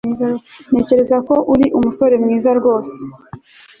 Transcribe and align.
Ntekereza 0.69 1.17
ko 1.27 1.35
uri 1.53 1.65
umusore 1.77 2.15
mwiza 2.23 2.49
rwose 2.59 2.97